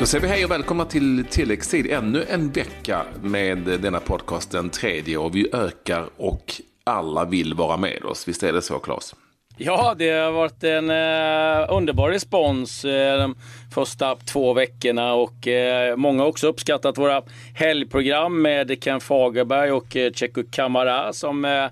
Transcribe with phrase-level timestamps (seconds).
[0.00, 1.86] Då säger vi hej och välkomna till tilläggstid.
[1.90, 5.18] Ännu en vecka med denna podcast, den tredje.
[5.18, 6.54] Och vi ökar och
[6.84, 8.28] alla vill vara med oss.
[8.28, 9.14] Visst är det så, Claes?
[9.56, 13.36] Ja, det har varit en eh, underbar respons eh, de
[13.74, 17.22] första två veckorna och eh, många har också uppskattat våra
[17.54, 21.66] helgprogram med Ken Fagerberg och eh, Checo Kamara som eh,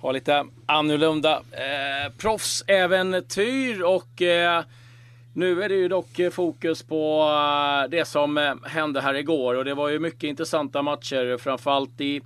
[0.00, 4.62] har lite annorlunda eh, proffsäventyr och eh,
[5.38, 7.30] nu är det ju dock eh, fokus på
[7.84, 12.00] eh, det som eh, hände här igår och det var ju mycket intressanta matcher framförallt
[12.00, 12.20] i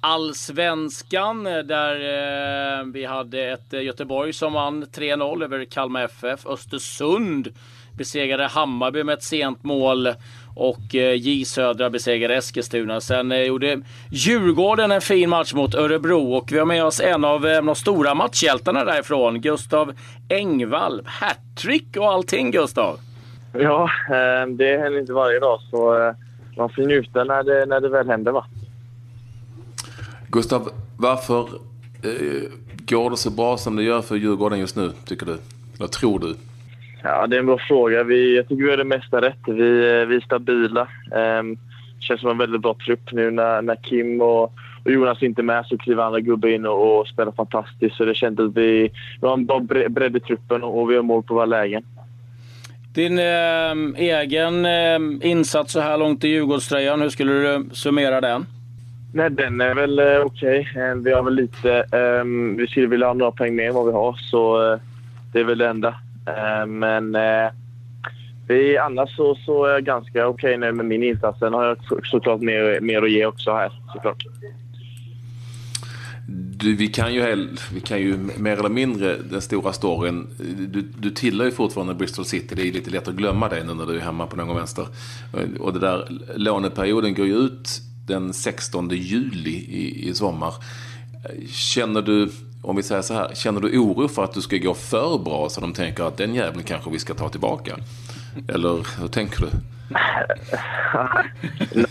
[0.00, 6.46] Allsvenskan där vi hade ett Göteborg som vann 3-0 över Kalmar FF.
[6.46, 7.48] Östersund
[7.96, 10.08] besegrade Hammarby med ett sent mål
[10.56, 13.00] och J Södra besegrade Eskilstuna.
[13.00, 17.42] Sen gjorde Djurgården en fin match mot Örebro och vi har med oss en av
[17.42, 19.92] de stora matchhjältarna därifrån, Gustav
[20.28, 21.02] Engvall.
[21.04, 22.98] Hattrick och allting Gustav!
[23.52, 23.90] Ja,
[24.48, 26.14] det händer inte varje dag så
[26.56, 28.46] man får njuta när det, när det väl händer va.
[30.28, 31.40] Gustav, varför
[32.02, 35.38] eh, går det så bra som det gör för Djurgården just nu, tycker du?
[35.78, 36.34] Vad tror du?
[37.08, 38.02] Ja, det är en bra fråga.
[38.02, 39.38] Vi, jag tycker vi gör det mesta rätt.
[39.46, 39.70] Vi,
[40.04, 40.88] vi är stabila.
[41.40, 41.58] Um,
[42.00, 44.42] känns som en väldigt bra trupp nu när, när Kim och,
[44.84, 47.96] och Jonas inte är med så kliver andra gubbar in och, och spelar fantastiskt.
[47.96, 48.90] Så det känns att vi,
[49.20, 51.84] vi har en bra bredd i truppen och vi har mål på våra lägen.
[52.94, 58.46] Din eh, egen eh, insats så här långt i Djurgårdströjan, hur skulle du summera den?
[59.14, 60.68] Nej, den är väl eh, okej.
[60.70, 60.94] Okay.
[60.94, 61.84] Vi har väl lite...
[61.92, 64.78] Um, vi skulle vilja ha några poäng mer än vad vi har, så uh,
[65.32, 65.94] det är väl det enda.
[66.26, 67.50] Eh, men eh,
[68.48, 71.38] vi, annars så, så är jag ganska okej okay nu med min insats.
[71.38, 74.24] Sen har jag såklart mer, mer att ge också här, såklart.
[76.28, 80.26] Du, vi, kan ju, vi kan ju mer eller mindre den stora storyn.
[80.68, 82.54] Du, du tillhör ju fortfarande Bristol City.
[82.54, 84.86] Det är lite lätt att glömma dig nu när du är hemma på någon vänster.
[85.34, 90.54] Eh, och det där låneperioden går ju ut den 16 juli i, i sommar.
[91.48, 92.28] Känner du,
[92.62, 95.48] om vi säger så här, känner du oro för att du ska gå för bra
[95.48, 97.76] så de tänker att den jäveln kanske vi ska ta tillbaka?
[98.48, 99.48] Eller hur tänker du?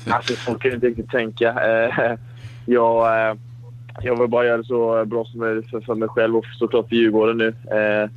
[0.14, 1.50] alltså, så kan jag inte riktigt tänka.
[1.50, 2.18] Eh,
[2.66, 3.36] jag, eh,
[4.02, 6.90] jag vill bara göra det så bra som möjligt för, för mig själv och såklart
[6.90, 7.48] för Djurgården nu.
[7.48, 8.10] Eh,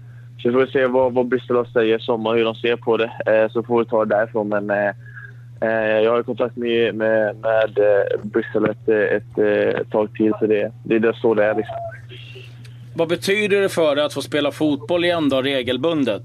[0.43, 3.11] så får vi se vad, vad Bristol säger i sommar, hur de ser på det.
[3.53, 4.49] Så får vi ta det därifrån.
[4.49, 4.71] Men
[5.61, 10.73] jag har kontakt med, med, med eh, Bryssel ett, ett, ett, tag till, så det,
[10.83, 11.55] det är så det är.
[11.55, 11.77] Liksom.
[12.95, 16.23] Vad betyder det för dig att få spela fotboll igen då, regelbundet?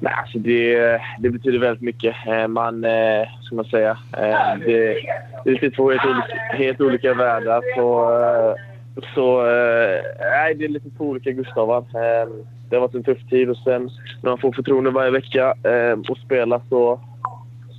[0.00, 2.14] Nej, alltså det, det betyder väldigt mycket.
[2.26, 2.84] Eh, man,
[3.42, 3.98] ska man säga,
[4.66, 4.96] det,
[5.44, 7.62] det är två helt olika, helt olika världar.
[7.76, 8.56] Så,
[9.14, 9.42] så
[10.20, 11.84] nej, det är lite två olika Gustavar.
[12.70, 13.90] Det har varit en tuff tid och sen
[14.22, 15.54] när man får förtroende varje vecka
[16.08, 17.00] och spela så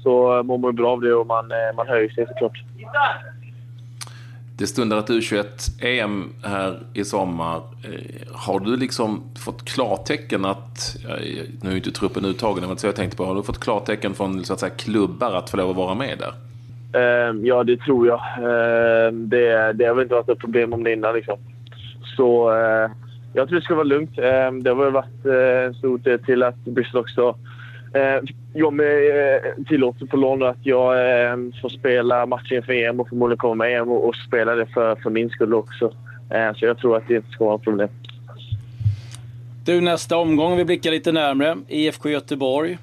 [0.07, 2.63] så mår man bra av det och man, eh, man höjer sig såklart.
[4.57, 7.55] Det stundar ett U21-EM här i sommar.
[7.55, 10.95] Eh, har du liksom fått klartecken att,
[11.61, 13.59] nu är inte truppen uttagen, det var inte så jag tänkte på, har du fått
[13.59, 16.33] klartecken från så att säga, klubbar att få lov att vara med där?
[16.99, 18.21] Ehm, ja, det tror jag.
[19.13, 21.15] Det, det har väl inte varit ett problem om det innan.
[21.15, 21.37] Liksom.
[22.17, 22.91] Så eh,
[23.33, 24.15] jag tror det ska vara lugnt.
[24.15, 25.25] Det har väl varit
[25.65, 27.35] en stor del till att Bristol också
[27.97, 28.21] Eh,
[28.53, 33.09] jag med eh, tillåter på lån att jag eh, får spela matchen för EM och
[33.09, 35.93] förmodligen komma med EM och, och spela det för, för min skull också.
[36.55, 37.89] så jag tror att det inte ska vara ett problem.
[39.65, 41.57] Du, nästa omgång, vi blickar lite närmre.
[41.67, 42.77] IFK Göteborg.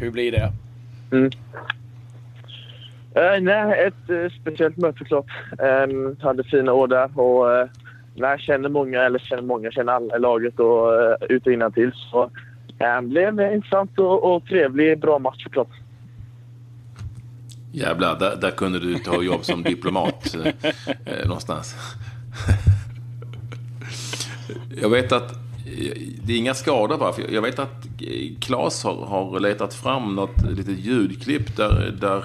[0.00, 0.52] Hur blir det?
[1.12, 1.30] Mm.
[3.16, 5.26] Uh, nej, ett uh, speciellt möte såklart.
[5.58, 7.68] Um, hade fina år där och uh,
[8.14, 11.92] nej, känner många, eller känner många, känner alla i laget och uh, ut och till.
[11.92, 12.30] Så
[12.78, 15.68] det blev en intressant och, och trevlig, bra match såklart.
[17.72, 20.46] Jävlar, där, där kunde du ta jobb som diplomat eh,
[21.04, 21.74] eh, någonstans.
[24.80, 25.92] jag vet att eh,
[26.22, 27.86] det är inga skador bara, för Jag vet att
[28.40, 32.24] Claes har, har letat fram något litet ljudklipp där, där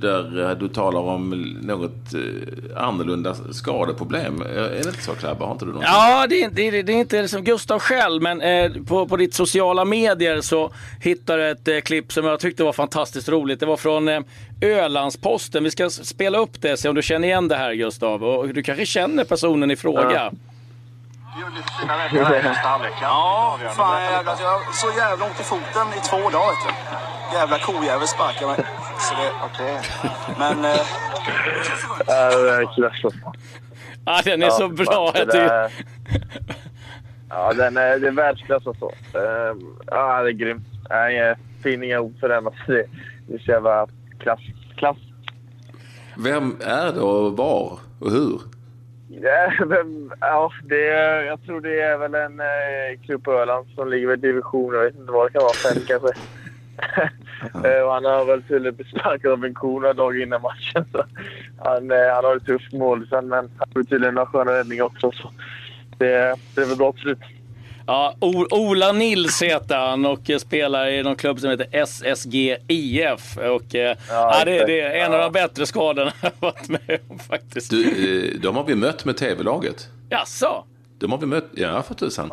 [0.00, 1.30] där eh, du talar om
[1.62, 4.40] något eh, annorlunda skadeproblem.
[4.42, 5.44] Är det inte så Clabbe?
[5.44, 5.82] Har inte du något?
[5.84, 9.34] Ja, det är, det, det är inte som Gustav själv, men eh, på, på ditt
[9.34, 13.60] sociala medier så hittade jag ett eh, klipp som jag tyckte var fantastiskt roligt.
[13.60, 14.20] Det var från eh,
[14.60, 15.64] Ölandsposten.
[15.64, 18.24] Vi ska spela upp det, se om du känner igen det här Gustav.
[18.24, 20.12] Och du kanske känner personen i fråga.
[20.12, 20.32] Ja.
[21.36, 22.92] Vi gjorde lite fina räddningar i första halvlek.
[23.02, 24.36] Ja, fan jävlar.
[24.40, 26.54] Jag har så jävla ont i foten i två dagar.
[26.66, 27.36] Du.
[27.36, 28.56] Jävla kojävel sparkar mig.
[28.98, 29.74] Så det, okay.
[30.38, 30.64] Men...
[30.64, 30.80] Eh,
[32.06, 33.14] det är klass
[34.06, 35.12] Ja, den är ja, så bra.
[35.14, 35.72] Det där,
[37.28, 38.86] Ja, den är, det är världsklass och så.
[38.88, 39.56] Uh,
[39.86, 40.66] ja, det är grymt.
[40.88, 42.46] Jag finner inga ord för den.
[42.46, 42.86] Alltså, det,
[43.26, 43.86] det är så jävla
[44.18, 44.40] klass.
[44.76, 44.96] klass.
[46.16, 48.40] Vem är det och var och hur?
[50.20, 50.86] Ja, det,
[51.26, 54.74] jag tror det är väl en eh, klubb på Öland som ligger i division.
[54.74, 55.54] Jag vet inte vad det kan vara.
[55.54, 56.08] Fem kanske.
[57.44, 60.84] Eh, och han har väl tydligen blivit sparkad av en ko några dagar innan matchen.
[60.92, 61.04] Så
[61.58, 64.84] han, eh, han har ett tufft mål sen, men han har tydligen några sköna räddningar
[64.84, 65.12] också.
[65.12, 65.30] Så
[65.98, 67.18] det, det är väl bra till slut.
[67.86, 68.16] Ja,
[68.50, 73.36] Ola Nils heter han och spelar i någon klubb som heter SSG IF.
[73.36, 77.18] Och, ja, ja, det, det, är en av de bättre skadorna jag varit med om
[77.18, 77.70] faktiskt.
[77.70, 79.88] Du, de har vi mött med tv-laget.
[80.08, 80.64] Jaså?
[80.98, 82.30] De har vi mött, ja för tusan.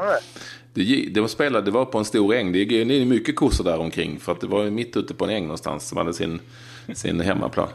[0.74, 2.52] Det, de spelade, det var på en stor äng.
[2.52, 4.20] Det är mycket kossor där omkring.
[4.20, 6.40] För att det var mitt ute på en äng någonstans som hade sin,
[6.94, 7.70] sin hemmaplan.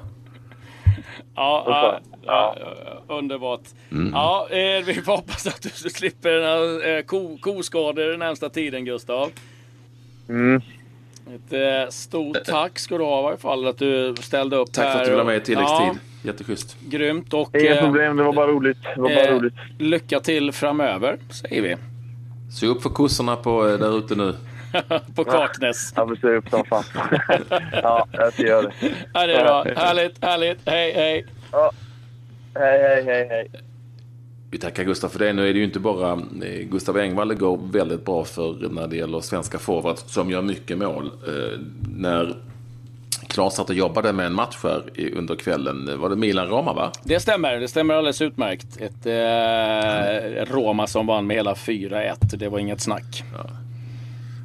[1.35, 3.61] Ja, ja, ja, underbart.
[3.91, 4.13] Mm.
[4.13, 9.31] Ja, eh, vi får hoppas att du slipper några ko, koskador den närmsta tiden, Gustav.
[10.29, 10.63] Mm.
[11.35, 14.85] Ett eh, stort tack ska du ha i varje fall att du ställde upp Tack
[14.85, 14.93] här.
[14.93, 15.87] för att du ville med i tilläggstid.
[15.87, 16.77] Ja, Jätteschysst.
[16.81, 17.35] Grymt.
[17.35, 18.79] Och, Inga problem, det var bara roligt.
[18.95, 19.55] Det var bara eh, roligt.
[19.79, 21.77] Lycka till framöver, säger vi.
[22.61, 24.35] Se upp för kossorna på, eh, där ute nu.
[25.15, 25.93] på Kaknäs.
[25.97, 26.85] Ja, vi ser upp som fan.
[27.73, 28.73] ja, jag ska göra det.
[29.15, 29.65] Ja, det är bra.
[29.77, 30.59] Härligt, härligt.
[30.67, 31.27] Hej, hej.
[31.53, 31.73] Ja.
[32.55, 33.51] Hej, hej, hej, hej.
[34.57, 35.33] Vi tackar Gustav för det.
[35.33, 38.87] Nu är det ju inte bara eh, Gustav Engvall det går väldigt bra för när
[38.87, 41.11] det gäller svenska forwards som gör mycket mål.
[41.27, 41.61] Eh,
[41.97, 42.37] när
[43.29, 44.83] Klas satt och jobbade med en match här
[45.17, 46.01] under kvällen.
[46.01, 46.93] Var det Milan Roma va?
[47.05, 48.81] Det stämmer, det stämmer alldeles utmärkt.
[48.81, 52.37] Ett eh, Roma som vann med hela 4-1.
[52.37, 53.25] Det var inget snack.
[53.33, 53.51] Ja.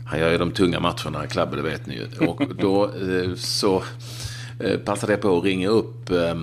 [0.05, 2.27] Han gör ju de tunga matcherna, Klabbe, det vet ni ju.
[2.27, 3.83] Och då eh, så
[4.59, 6.35] eh, passade jag på att ringa upp eh, eh,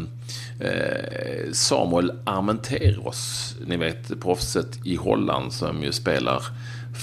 [1.53, 3.55] Samuel Armenteros.
[3.67, 6.43] Ni vet proffset i Holland som ju spelar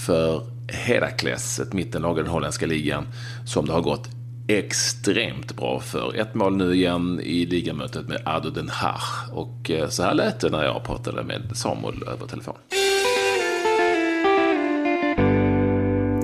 [0.06, 3.06] för Herakles, ett mittenlag i den holländska ligan.
[3.46, 4.08] Som det har gått
[4.48, 6.16] extremt bra för.
[6.16, 9.32] Ett mål nu igen i ligamötet med Ado Den Haag.
[9.32, 12.54] Och eh, så här lät det när jag pratade med Samuel över telefon.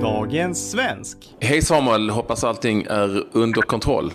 [0.01, 1.17] Dagens svensk.
[1.39, 4.11] Hej Samuel, hoppas allting är under kontroll.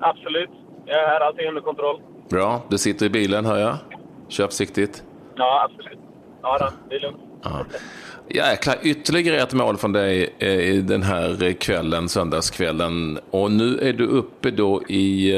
[0.00, 0.50] Absolut,
[0.86, 2.00] jag är här, allting är under kontroll.
[2.30, 3.76] Bra, du sitter i bilen hör jag.
[4.28, 5.02] Kör försiktigt.
[5.36, 5.98] Ja, absolut.
[6.42, 7.20] Ja, då, det är lugnt.
[7.42, 7.64] Ja.
[8.30, 13.18] Jäklar, ytterligare ett mål från dig i den här kvällen, söndagskvällen.
[13.30, 15.34] Och nu är du uppe då i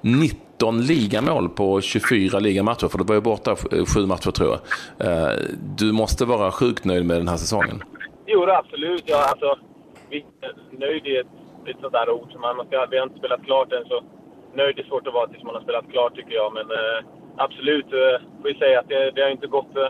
[0.00, 3.56] 19 eh, ligamål på 24 ligamatcher, för du var ju borta
[3.94, 5.06] sju matcher tror jag.
[5.08, 5.38] Eh,
[5.76, 7.82] du måste vara sjukt nöjd med den här säsongen.
[8.26, 9.02] Jo, absolut.
[9.06, 9.58] Ja, alltså,
[10.78, 11.26] nöjd är ett,
[11.66, 12.40] ett sånt där ord.
[12.40, 14.02] Man ska, vi har inte spelat klart än, så
[14.56, 16.52] nöjd är svårt att vara tills man har spelat klart tycker jag.
[16.52, 16.98] Men eh,
[17.36, 19.88] absolut, eh, får vi säga att det, det har inte gått eh,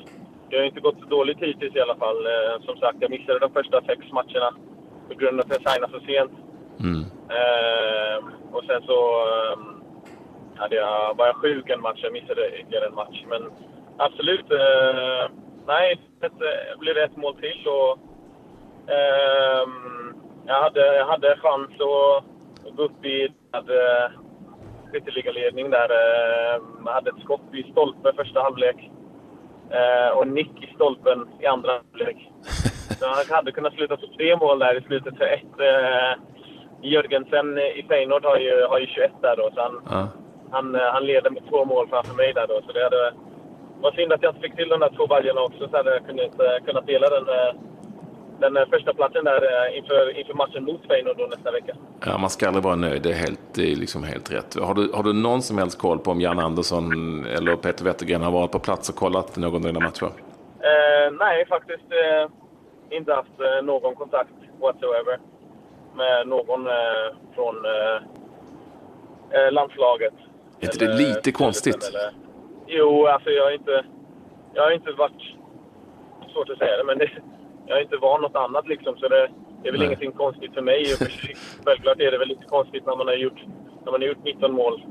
[0.54, 2.26] det har inte gått så dåligt hittills i alla fall.
[2.26, 4.50] Eh, som sagt, jag missade de första sex matcherna
[5.08, 6.32] på grund av att jag signade så sent.
[6.80, 7.02] Mm.
[7.38, 8.18] Eh,
[8.52, 8.98] och sen så
[9.32, 9.58] eh,
[10.54, 12.00] hade jag, var jag sjuk en match.
[12.02, 13.24] Jag missade ytterligare en match.
[13.28, 13.42] Men
[13.96, 14.46] absolut,
[15.66, 17.68] nej, det blir ett mål till.
[17.68, 17.98] Och,
[20.46, 24.23] jag, hade, jag hade chans att gå upp i eh,
[24.94, 25.88] skytteligaledning där.
[26.84, 28.90] Jag hade ett skott i stolpe första halvlek
[29.70, 32.30] eh, och nick i stolpen i andra halvlek.
[32.98, 35.54] Så han hade kunnat sluta på tre mål där i slutet för ett.
[35.58, 36.12] Eh,
[36.82, 40.08] Jörgensen i Feyenoord har ju, har ju 21 där då, så han, ja.
[40.50, 42.60] han, eh, han leder med två mål framför mig där då.
[42.66, 43.14] Så det hade,
[43.80, 46.06] var synd att jag inte fick till de där två baljorna också, så hade jag
[46.06, 47.54] kunnat, eh, kunnat dela den eh,
[48.40, 51.76] den eh, första platsen där eh, inför, inför matchen mot Feyenoord nästa vecka.
[52.06, 53.02] Ja, man ska aldrig vara nöjd.
[53.02, 54.54] Det är, helt, det är liksom helt rätt.
[54.60, 56.84] Har du, har du någon som helst koll på om Jan Andersson
[57.26, 60.06] eller Peter Wettergren har varit på plats och kollat någon av dina matcher?
[60.06, 62.30] Eh, nej, faktiskt eh,
[62.98, 65.18] inte haft eh, någon kontakt whatsoever
[65.96, 67.54] med någon eh, från
[69.50, 70.14] landslaget.
[70.60, 71.88] Är inte det lite konstigt?
[71.88, 72.12] Eller,
[72.66, 73.84] jo, alltså jag har inte,
[74.54, 75.36] jag har inte varit...
[76.32, 77.10] Svårt att säga det, men det,
[77.66, 79.30] jag är inte van något annat liksom, så det,
[79.62, 79.86] det är väl Nej.
[79.86, 80.84] ingenting konstigt för mig.
[81.64, 83.40] Självklart är det väl lite konstigt när man har gjort,
[83.84, 84.82] när man har gjort 19 mål,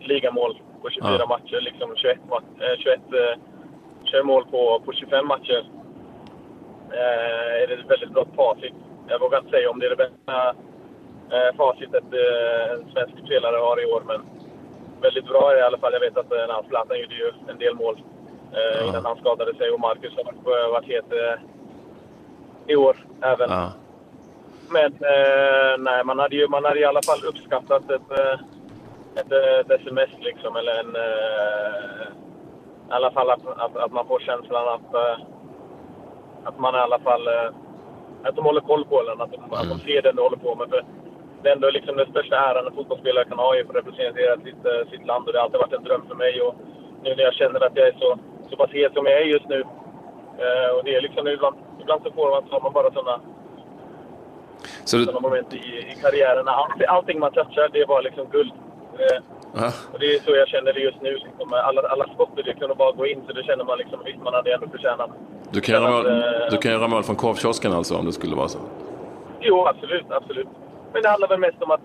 [0.00, 1.26] ligamål på 24 ja.
[1.26, 1.60] matcher.
[1.60, 2.18] Liksom 21,
[2.60, 3.40] eh, 21, eh,
[4.04, 5.64] 21 mål på, på 25 matcher.
[6.92, 8.74] Eh, är det ett väldigt bra facit.
[9.08, 10.54] Jag vågar inte säga om det är det bästa
[11.34, 14.20] eh, facitet eh, en svensk spelare har i år, men
[15.00, 15.92] väldigt bra i alla fall.
[15.92, 18.02] Jag vet att eh, Zlatan gjorde ju en del mål
[18.52, 18.88] eh, ja.
[18.88, 21.12] innan han skadade sig och Marcus har varit, varit het
[22.66, 23.50] i år även.
[23.50, 23.72] Ja.
[24.70, 28.40] Men eh, nej, man hade ju man hade i alla fall uppskattat ett, eh,
[29.14, 30.96] ett, ett sms liksom, eller en...
[30.96, 32.06] Eh,
[32.88, 35.26] I alla fall att, att, att, man får känslan att, eh,
[36.44, 37.50] att man i alla fall eh,
[38.24, 40.54] att de håller koll på den, att de, att de ser det du håller på
[40.54, 40.68] med.
[40.68, 40.84] För
[41.42, 44.64] det är ändå liksom den största äran en fotbollsspelare kan ha är att representera sitt,
[44.66, 46.42] eh, sitt land och det har alltid varit en dröm för mig.
[46.42, 46.54] Och
[47.02, 48.18] nu när jag känner att jag är så,
[48.50, 49.64] så pass het som jag är just nu
[50.44, 53.20] eh, och det är liksom ibland, ibland så får man, så har man bara sådana
[54.84, 55.56] Så du, sådana moment i,
[55.92, 56.48] i karriären.
[56.48, 58.52] All, allting man touchar, det är bara liksom guld.
[58.98, 59.20] Eh,
[59.92, 61.12] och det är så jag känner det just nu.
[61.12, 61.52] Liksom.
[61.52, 64.34] Alla, alla skott det kunde bara gå in, så det känner man liksom, visst man
[64.34, 65.10] hade ändå förtjänat.
[65.50, 68.36] du, kan göra mål, Eh, du kan göra mål från korvkiosken alltså om det skulle
[68.36, 68.58] vara så?
[69.40, 70.48] Jo, absolut, absolut.
[70.92, 71.80] Men det handlar väl mest om att,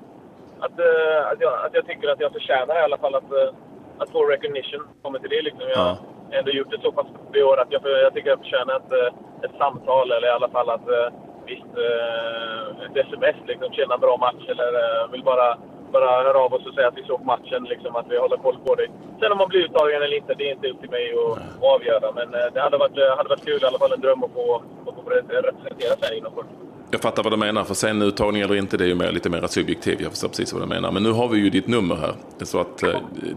[0.60, 3.54] att, eh, att, jag, att jag tycker att jag förtjänar i alla fall att, eh,
[3.98, 4.88] att få recognition.
[5.02, 5.62] Kommer till det liksom.
[5.62, 5.98] Jag Ja.
[6.32, 9.14] Ändå gjort det så pass i år att jag, jag tycker jag förtjänar ett, eh,
[9.46, 11.10] ett samtal eller i alla fall att eh,
[11.46, 13.72] visst, eh, ett sms liksom.
[13.72, 14.72] Tjena, bra match eller
[15.12, 15.58] vill bara
[15.92, 18.58] bara höra av oss och säga att vi såg matchen, liksom, att vi håller koll
[18.66, 18.88] på det.
[19.20, 21.64] Sen om man blir uttagen eller inte, det är inte upp till mig att, att
[21.76, 22.12] avgöra.
[22.12, 24.96] Men det hade varit, hade varit kul, i alla fall en dröm att få, att
[24.96, 26.46] få representera Sverige inom kort.
[26.92, 29.30] Jag fattar vad du menar, för sen uttagning eller inte, det är ju mer, lite
[29.30, 30.02] mer subjektivt.
[30.02, 30.92] Jag förstår precis vad du menar.
[30.92, 32.14] Men nu har vi ju ditt nummer här,
[32.46, 32.78] så att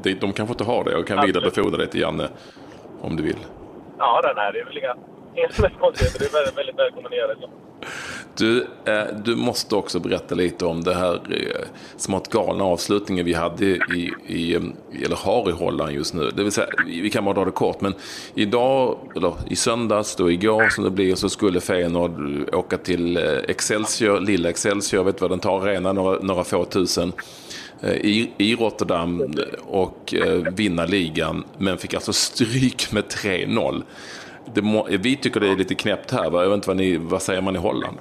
[0.03, 2.29] de, de kanske inte har det och kan vidarebefordra det till Janne
[3.01, 3.39] om du vill.
[3.99, 4.95] Ja, den här, det är väl inga,
[5.81, 6.19] konstigheter.
[6.19, 7.49] Det är väldigt, väldigt välkommen att göra det.
[8.37, 13.35] Du, eh, du måste också berätta lite om det här eh, smått galna avslutningen vi
[13.35, 14.63] hade i, i, eh,
[15.05, 16.31] eller har i Holland just nu.
[16.31, 17.95] Det vill säga, vi kan bara dra det kort, men
[18.35, 23.23] idag, eller i söndags, då igår som det blir, så skulle Feyenoord åka till eh,
[23.49, 27.13] Excelsior, lilla Excelsior, jag vet vad den tar, arena, några, några få tusen.
[27.83, 29.35] Eh, I, i Rotterdam
[29.67, 33.83] och eh, vinna ligan, men fick alltså stryk med 3-0.
[34.55, 36.43] Det må, eh, vi tycker det är lite knäppt här, va?
[36.43, 37.97] jag vet inte vad, ni, vad säger man i Holland?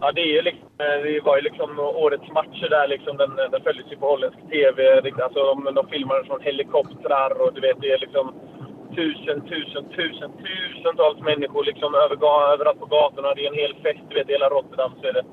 [0.00, 2.88] Ja, det, är ju liksom, det var ju liksom årets matcher där.
[2.88, 4.78] Liksom, den, den följdes ju på holländsk TV.
[5.24, 8.34] Alltså, de, de filmade från helikoptrar och du vet, det är liksom
[8.96, 12.16] tusen, tusen, tusen, tusentals människor liksom över,
[12.52, 13.34] överallt på gatorna.
[13.34, 14.92] Det är en hel fest, du vet, i hela Rotterdam.
[15.00, 15.24] Så är det,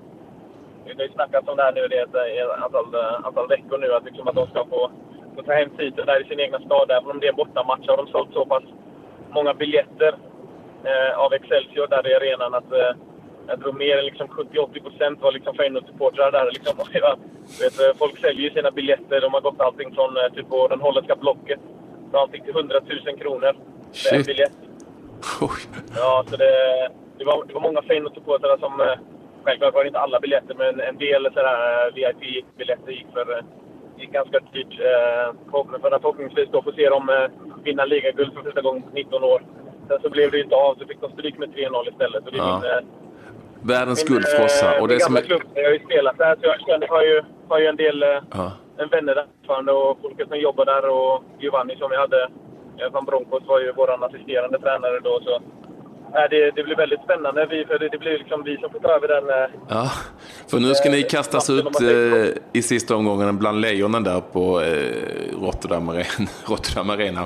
[0.96, 3.94] det har ju snackats om det här nu det är ett, antal, antal veckor nu,
[3.94, 4.92] att, liksom, att de ska få,
[5.36, 6.92] få ta hem titeln där i sin egna stad.
[6.92, 8.64] Även om det är en bortamatch har de sålt så pass
[9.30, 10.16] många biljetter
[10.84, 12.92] eh, av Excelsior där i arenan att eh,
[13.48, 16.52] jag tror mer än liksom 70-80 procent var liksom Feyenoord-supportrar där.
[16.52, 16.76] Liksom.
[17.62, 19.22] Vet, eh, folk säljer ju sina biljetter.
[19.22, 21.60] De har gått allting från eh, typ på den holländska blocket.
[22.12, 23.56] Så allting till 100 000 kronor
[23.94, 24.58] för en biljett.
[25.96, 26.54] Ja, så det,
[27.18, 28.82] det, var, det var många Feyenoord-supportrar som...
[29.48, 33.44] eh, Självklart var det inte alla biljetter, men en del sådär, VIP-biljetter gick för
[33.98, 34.80] gick ganska dyrt.
[34.80, 37.28] Eh, för att förhoppningsvis då få se dem eh,
[37.64, 39.42] vinna ligaguld för första gången på 19 år.
[39.88, 42.26] Sen så blev det inte av, så fick de stryk med 3-0 istället.
[42.26, 42.62] Och det är Ja.
[42.62, 42.80] min, eh,
[43.62, 44.76] Världens guldfrossa.
[44.76, 45.22] eh, Och det som är...
[45.22, 45.42] klubb.
[45.54, 48.10] Jag har ju spelat där, så jag känner, har, ju, har ju en del eh,
[48.34, 48.52] Ja.
[48.78, 50.90] en vänner där fortfarande och folket som jobbar där.
[50.90, 52.22] Och Giovanni som vi hade
[52.80, 55.20] eh, från Broncos var ju vår assisterande tränare då.
[55.24, 55.42] Så,
[56.30, 57.46] det, det blir väldigt spännande.
[57.50, 59.30] Vi, för det, det blir liksom vi som får ta över den.
[59.30, 59.92] Eh, Ja,
[60.48, 64.62] för nu ska ni Eh, kastas ut eh, i sista omgången bland lejonen där på
[64.62, 66.04] eh, Rotterdam, Arena,
[66.46, 67.26] Rotterdam Arena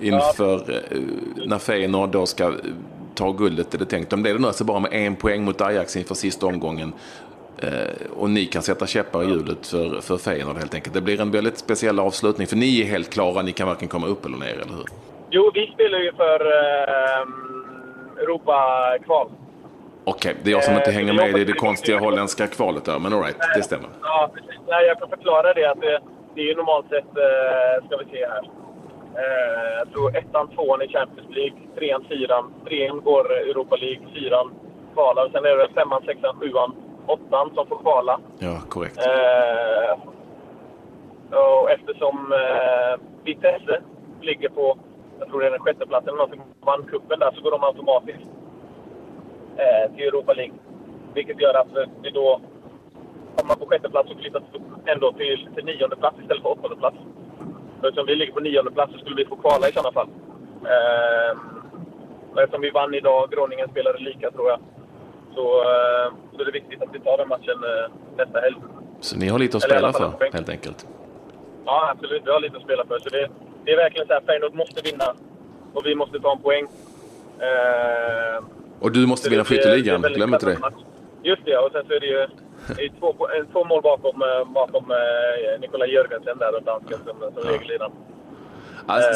[0.00, 0.98] inför eh,
[1.46, 2.52] när Feyenoord då ska eh,
[3.14, 4.10] ta guldet är det tänkt.
[4.10, 6.92] De leder nu alltså bara med en poäng mot Ajax inför sista omgången.
[8.16, 10.94] Och ni kan sätta käppar i hjulet för, för Feyenoord helt enkelt.
[10.94, 14.06] Det blir en väldigt speciell avslutning för ni är helt klara, ni kan varken komma
[14.06, 14.86] upp eller ner, eller hur?
[15.30, 16.40] jo, vi spelar ju för
[18.22, 19.28] Europa-kval.
[20.04, 22.84] Okej, det är jag som inte Eh, hänger med i hoppas- det konstiga holländska kvalet
[22.84, 23.88] där, men alright, det stämmer.
[24.02, 24.60] Ja, precis.
[24.68, 25.64] Nej, jag kan förklara det.
[25.70, 26.00] Att det,
[26.34, 28.42] det är ju normalt sett, eh, ska vi se här.
[29.22, 32.52] Eh, jag tror ettan, tvåan i Champions League, trean, fyran.
[32.68, 34.50] Trean går Europa League, fyran
[34.94, 35.28] kvalar.
[35.32, 36.74] Sen är det femman, sexan, sjuan,
[37.06, 38.20] åttan som får kvala.
[38.38, 38.98] Ja, korrekt.
[39.06, 39.98] Eh,
[41.38, 43.80] och eftersom eh, Vitesse
[44.20, 44.78] ligger på,
[45.18, 47.64] jag tror det är den sjätte platsen eller någonting, vann cupen där, så går de
[47.64, 48.28] automatiskt
[49.56, 50.54] eh, till Europa League.
[51.14, 52.40] Vilket gör att eh, det då,
[53.40, 56.50] om man på sjätte plats så flyttas upp ändå till, till nionde plats istället för
[56.50, 56.96] åttonde plats.
[57.80, 60.08] Så eftersom vi ligger på nionde plats så skulle vi få kvala i sådana fall.
[60.72, 61.38] Eh,
[62.32, 64.60] och eftersom vi vann idag, Groningen spelade lika tror jag,
[65.34, 68.56] så, eh, så är det viktigt att vi tar den matchen eh, nästa helg.
[69.00, 70.86] Så ni har lite att spela för, en helt enkelt.
[71.64, 72.22] Ja, absolut.
[72.24, 72.98] Vi har lite att spela för.
[72.98, 73.28] Så det,
[73.66, 75.14] det är verkligen så här, Feyenoord måste vinna.
[75.74, 76.66] Och vi måste ta en poäng.
[77.40, 78.44] Eh,
[78.80, 80.58] Och du måste vinna skytteligan, glöm inte det.
[81.22, 82.26] Just det, och sen så är det ju
[82.76, 83.14] det är två,
[83.52, 87.92] två mål bakom, eh, bakom eh, Nikola Jörgensen där, och dansken som, som regelledaren.
[88.86, 89.10] Alltså,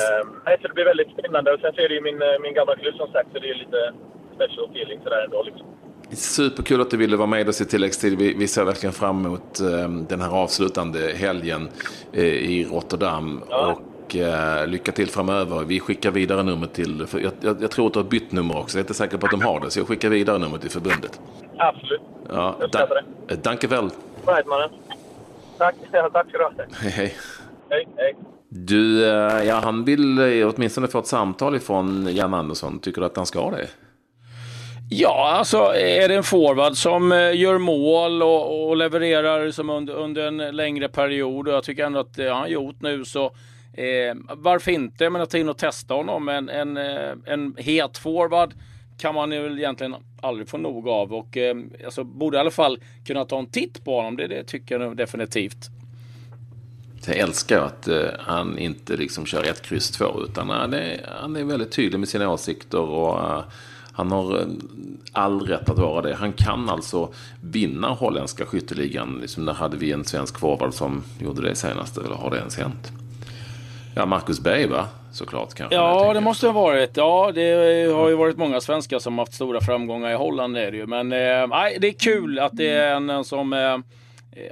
[0.47, 1.53] Eh, så det blir väldigt spännande.
[1.53, 3.51] Och sen så är det ju min, eh, min gamla klubb som sagt, så det
[3.51, 3.93] är lite
[4.35, 5.43] special feeling sådär ändå.
[5.43, 5.67] Liksom.
[6.13, 8.19] Superkul att du ville vara med oss i tilläggstid.
[8.19, 11.69] Vi, vi ser verkligen fram emot eh, den här avslutande helgen
[12.13, 13.43] eh, i Rotterdam.
[13.51, 13.73] Ja.
[13.73, 13.81] och
[14.17, 15.65] eh, lycka till framöver.
[15.65, 18.59] Vi skickar vidare numret till, för jag, jag, jag tror att du har bytt nummer
[18.59, 20.61] också, jag är inte säker på att de har det, så jag skickar vidare numret
[20.61, 21.21] till förbundet.
[21.57, 22.01] Absolut.
[22.29, 23.91] Ja, Jag uppskattar da, danke väl.
[24.27, 24.71] Right, mannen.
[25.59, 25.75] Tack.
[25.93, 26.53] Ja, tack ska du ha.
[26.81, 27.15] Hej, hej.
[27.71, 28.15] Hej, hej.
[28.49, 32.79] Du, eh, ja, han vill eh, åtminstone få ett samtal ifrån Jan Andersson.
[32.79, 33.67] Tycker du att han ska det?
[34.93, 39.95] Ja, alltså är det en forward som eh, gör mål och, och levererar som under,
[39.95, 43.33] under en längre period och jag tycker ändå att det har han gjort nu så
[43.73, 45.05] eh, varför inte?
[45.05, 46.29] Jag menar, ta in och testa honom.
[46.29, 48.55] En, en, eh, en het forward
[48.99, 52.51] kan man ju väl egentligen aldrig få nog av och eh, alltså, borde i alla
[52.51, 54.17] fall kunna ta en titt på honom.
[54.17, 55.71] Det, det tycker jag definitivt.
[57.07, 61.07] Jag älskar att eh, han inte liksom kör ett kryss två utan eh, han är,
[61.21, 63.43] han är väldigt tydlig med sina åsikter och Uh,
[63.93, 64.47] han har
[65.13, 66.15] all rätt att vara det.
[66.15, 69.19] Han kan alltså vinna holländska skytteligan.
[69.21, 71.99] Liksom där hade vi en svensk forward som gjorde det senast?
[71.99, 72.93] Eller har det ens hänt?
[73.95, 74.89] Ja, Marcus Berg va?
[75.13, 75.75] Såklart kanske.
[75.75, 76.97] Ja, det måste ha varit.
[76.97, 77.53] Ja, det
[77.93, 80.57] har ju varit många svenskar som haft stora framgångar i Holland.
[80.57, 80.87] Är det ju.
[80.87, 83.79] Men eh, det är kul att det är en som eh,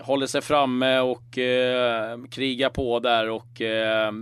[0.00, 3.30] håller sig framme och eh, krigar på där.
[3.30, 4.12] Och, eh,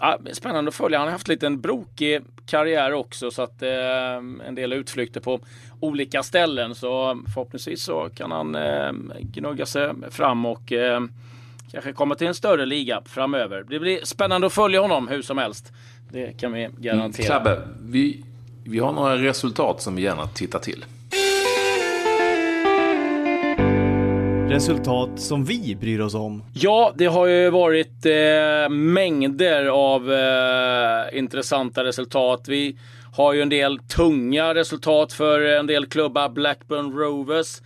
[0.00, 0.98] ja, spännande att följa.
[0.98, 3.30] Han har haft lite en brokig karriär också.
[3.30, 5.40] Så att eh, en del utflykter på
[5.80, 6.74] olika ställen.
[6.74, 11.00] Så förhoppningsvis så kan han eh, gnugga sig fram och eh,
[11.76, 13.64] kanske komma till en större liga framöver.
[13.68, 15.72] Det blir spännande att följa honom hur som helst.
[16.10, 17.26] Det kan vi garantera.
[17.26, 18.24] Klabbe, vi,
[18.64, 20.84] vi har några resultat som vi gärna tittar till.
[24.48, 26.44] Resultat som vi bryr oss om.
[26.54, 32.48] Ja, det har ju varit eh, mängder av eh, intressanta resultat.
[32.48, 32.78] Vi
[33.12, 36.28] har ju en del tunga resultat för en del klubbar.
[36.28, 37.60] Blackburn Rovers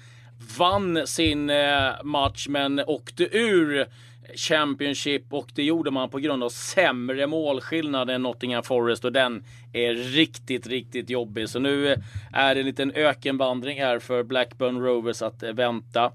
[0.59, 3.87] vann sin eh, match men åkte ur
[4.35, 9.45] Championship och det gjorde man på grund av sämre målskillnad än Nottingham Forest och den
[9.73, 11.49] är riktigt, riktigt jobbig.
[11.49, 11.99] Så nu eh,
[12.33, 16.13] är det en liten ökenvandring här för Blackburn Rovers att eh, vänta.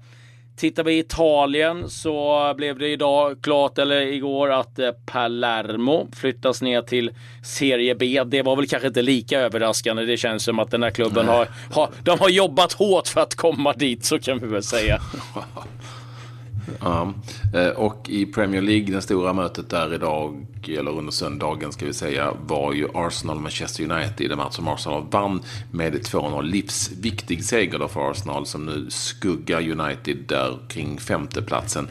[0.56, 6.62] Tittar vi i Italien så blev det idag klart, eller igår, att eh, Palermo flyttas
[6.62, 7.10] ner till
[7.42, 8.22] Serie B.
[8.26, 10.04] Det var väl kanske inte lika överraskande.
[10.04, 13.34] Det känns som att den här klubben har, har, de har jobbat hårt för att
[13.34, 15.00] komma dit, så kan vi väl säga.
[16.80, 17.12] Ja.
[17.54, 21.92] Eh, och i Premier League, det stora mötet där idag, eller under söndagen ska vi
[21.92, 24.32] säga, var ju Arsenal-Manchester United.
[24.32, 26.42] En match som Arsenal vann med 2-0.
[26.42, 31.88] Livsviktig seger då för Arsenal som nu skuggar United där kring femteplatsen.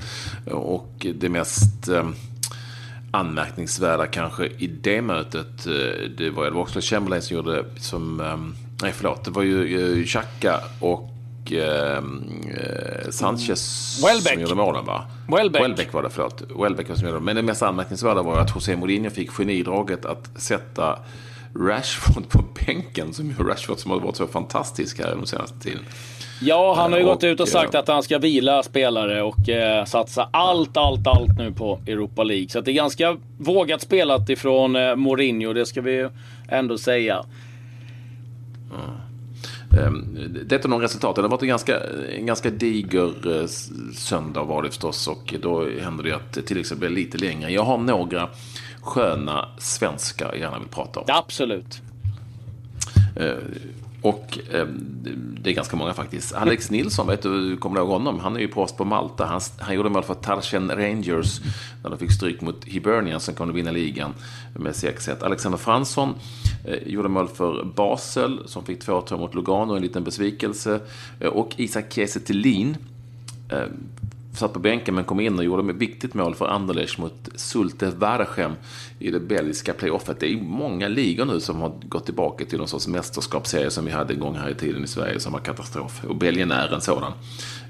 [0.52, 2.10] Och det mest eh,
[3.12, 8.18] anmärkningsvärda kanske i det mötet, eh, det var, ju Oxlade-Chembalay Chamberlain som gjorde som,
[8.82, 11.15] nej förlåt, det var ju Xhaka och
[11.52, 14.34] eh, eh, Sanchez Welbeck.
[14.34, 15.06] som gjorde målen va?
[15.28, 15.62] Welbeck.
[15.64, 16.44] Welbeck var det, förlåt.
[16.62, 17.20] Welbeck var som gjorde.
[17.20, 21.00] Men det mest anmärkningsvärda var att José Mourinho fick genidraget att sätta
[21.56, 23.14] Rashford på bänken.
[23.14, 25.82] Som ju Rashford som har varit så fantastisk här den senaste tiden.
[26.42, 29.22] Ja, han har ju Och, gått ut och sagt eh, att han ska vila spelare
[29.22, 32.50] och eh, satsa allt, allt, allt nu på Europa League.
[32.50, 36.10] Så det är ganska vågat spelat ifrån eh, Mourinho, det ska vi ju
[36.50, 37.26] ändå säga.
[38.74, 39.05] Ehm,
[40.46, 41.16] Detta är några resultat.
[41.16, 41.80] Det har varit en ganska,
[42.18, 43.48] en ganska diger eh,
[43.94, 45.08] söndag var det förstås.
[45.08, 47.52] Och då händer det att till exempel blir lite längre.
[47.52, 48.30] Jag har några
[48.82, 51.06] sköna svenskar jag gärna vill prata om.
[51.10, 51.82] Absolut.
[54.06, 54.68] Och eh,
[55.42, 56.34] det är ganska många faktiskt.
[56.34, 58.20] Alex Nilsson, vet du, du kommer ihåg honom?
[58.20, 59.26] Han är ju proffs på Malta.
[59.26, 61.42] Han, han gjorde mål för Tarshen Rangers
[61.84, 64.14] när de fick stryk mot Hibernian som kunde vinna ligan
[64.54, 65.24] med 6-1.
[65.24, 66.14] Alexander Fransson
[66.66, 70.80] eh, gjorde mål för Basel som fick 2-2 mot Lugano, en liten besvikelse.
[71.20, 72.78] Eh, och Isak Kiese Thelin
[73.52, 73.64] eh,
[74.38, 77.90] satt på bänken men kom in och gjorde ett viktigt mål för Anderlecht mot Sulte
[77.90, 78.52] Waregem
[79.00, 80.20] i det belgiska playoffet.
[80.20, 83.92] Det är många ligor nu som har gått tillbaka till någon sorts mästerskapsserie som vi
[83.92, 86.04] hade en gång här i tiden i Sverige som var katastrof.
[86.08, 87.12] Och Belgien är en sådan.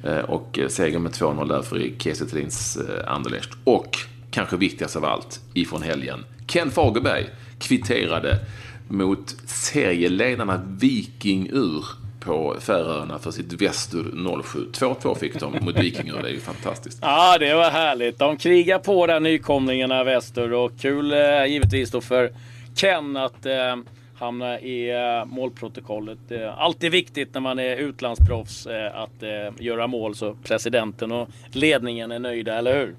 [0.04, 3.49] Eh, och eh, seger med 2-0 därför i Kiese Thelins eh, Anderlecht.
[3.63, 3.97] Och
[4.32, 6.25] kanske viktigast av allt ifrån helgen.
[6.47, 8.39] Ken Fagerberg kvitterade
[8.88, 14.03] mot serieledarna Viking Ur på Färöarna för sitt Västur
[14.43, 14.59] 07.
[14.71, 16.99] 2-2 fick de mot Vikingur, det är ju fantastiskt.
[17.01, 18.19] Ja, det var härligt.
[18.19, 22.31] De krigar på där nykomlingarna väster och kul eh, givetvis då för
[22.75, 23.75] Ken att eh,
[24.17, 26.31] hamna i eh, målprotokollet.
[26.31, 31.27] Eh, alltid viktigt när man är utlandsproffs eh, att eh, göra mål så presidenten och
[31.51, 32.95] ledningen är nöjda, eller hur?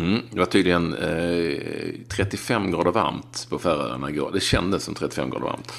[0.00, 1.58] Mm, det var tydligen eh,
[2.08, 4.30] 35 grader varmt på Färöarna igår.
[4.32, 5.72] Det kändes som 35 grader varmt.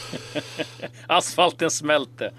[1.08, 2.32] Asfalten smälte.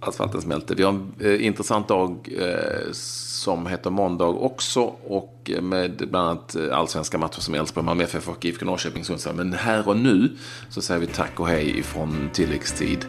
[0.00, 0.74] asfalten smälter.
[0.74, 4.80] Vi har en eh, intressant dag eh, som heter måndag också.
[5.04, 9.34] Och med bland annat eh, allsvenska matcher som Elfsborg, Malmö FF och IFK Norrköping, Sundsvall.
[9.34, 10.36] Men här och nu
[10.70, 13.06] så säger vi tack och hej ifrån tilläggstid.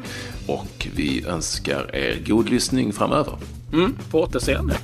[0.47, 3.37] Och vi önskar er god lyssning framöver.
[3.73, 4.77] Mm, på återseende.